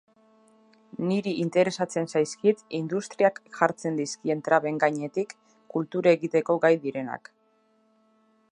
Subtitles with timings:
[1.09, 5.35] Niri interesatzen zaizkit industriak jartzen dizkien traben gainetik
[5.75, 7.31] kultura egiteko gai direnak.